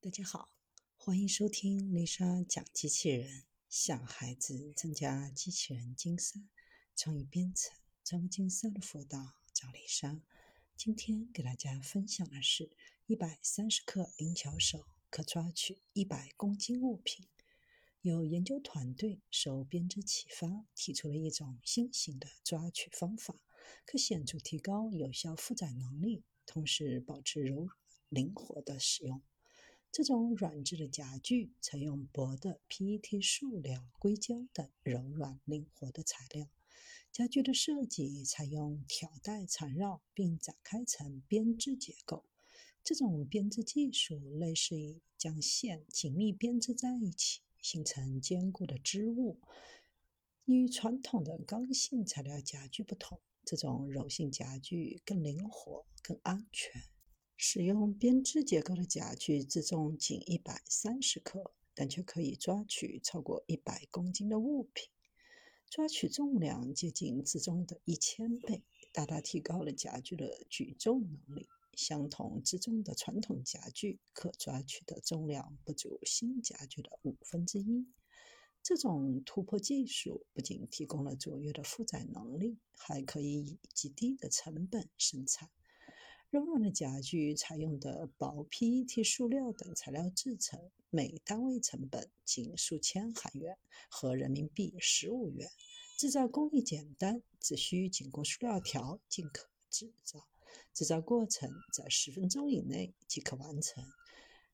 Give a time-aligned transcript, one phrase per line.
[0.00, 0.52] 大家好，
[0.96, 6.48] 欢迎收听丽莎讲机器人，向孩子增加机器人精神、
[6.94, 10.22] 创意编程、创客竞赛的辅导，找丽莎。
[10.76, 12.70] 今天给大家分享的是：
[13.06, 17.26] 一百三十克灵巧手可抓取一百公斤物品。
[18.00, 23.34] 有研究团队受编织启发，提出了一种新型的抓取方法，
[23.84, 27.76] 可显著提高有效负载能力，同时保持柔软
[28.08, 29.20] 灵活的使用。
[29.90, 36.48] 这种软质的夹具采用薄的 PET 塑料、硅胶等柔软灵活的材料。
[37.10, 42.24] 夹具的设计采用挑带缠绕并展开成编织结构。
[42.84, 49.40] 这种编织技术类似于将线紧密编织在一起，形成坚固的织物。
[50.44, 56.82] 与传统的刚性材料夹具不同，这种柔性夹具更灵活、更安全。
[57.40, 64.90] 使用编织结构的夹具，自重仅一百三十克，但却可以抓取超过一百公斤的物品，
[65.70, 71.46] 抓取重量接近自重的一千倍，大大提高了夹具的举重能力。
[71.74, 77.86] 相同自重的传统夹具，可抓取的重量不足新夹具的五分之一。
[78.64, 85.48] 这种突破技术不仅提供了卓越的负载能力，还可以以极低的成本生产。
[86.30, 93.56] 柔软的夹具采用的薄 PET 塑料等材料制成，每单位成本仅数千韩元
[93.88, 95.48] 和人民币十五元。
[95.96, 100.28] 制造工艺简单，只需经过塑料条即可制造。
[100.74, 103.82] 制造过程在十分钟以内即可完成，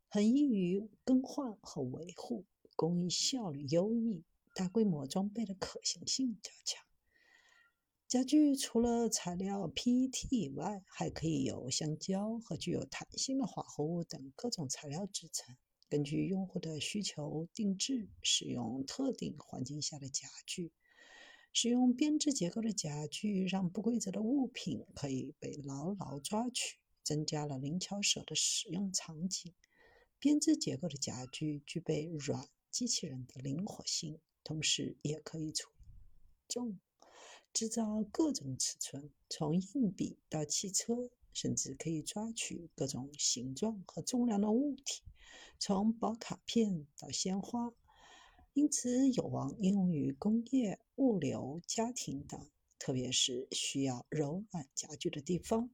[0.08, 2.44] 很易于更换和维护，
[2.76, 4.22] 工艺效率优异，
[4.54, 6.84] 大规模装备的可行性较强。
[8.14, 15.56] 家具除了材料 PET 以外，还可以由橡胶和具有弹性的化合物等各种材料制成。
[15.88, 20.70] 根据用户的需求定制，使用特定环境下的家具。
[21.52, 29.52] 使用编织结构的家具，让不规则的物品可以被牢牢抓取，增加了灵巧手的使用场景。
[30.20, 35.84] 编织结构的家具具备软机器人的灵活性，同时也可以处理
[36.46, 36.78] 重。
[37.54, 45.04] 制造各种尺寸，从硬币到汽车，甚至可以抓取各种形状和重量的物体，
[45.60, 47.72] 从薄卡片到鲜花，
[48.54, 55.70] 因此有望应用于工业、物流、家庭等，特别是需要柔软家具的地方。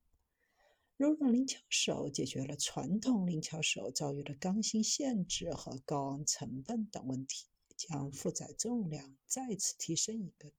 [0.99, 10.53] 柔软灵巧手解决了传统灵巧手遭遇的刚性限制和高昂成本等问题，将负载重量再次提升一个。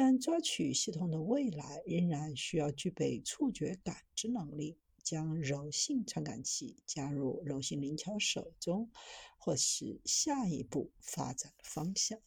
[0.00, 4.78] 但抓取系统的未来仍然需要具备触觉感知能力。
[5.02, 8.90] 将柔性传感器加入柔性灵巧手中，
[9.38, 12.20] 或是下一步发展方向。